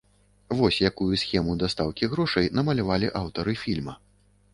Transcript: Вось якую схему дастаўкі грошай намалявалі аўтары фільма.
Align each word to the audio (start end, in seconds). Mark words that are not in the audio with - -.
Вось 0.59 0.77
якую 0.89 1.19
схему 1.23 1.53
дастаўкі 1.63 2.09
грошай 2.13 2.49
намалявалі 2.61 3.07
аўтары 3.21 3.53
фільма. 3.65 3.95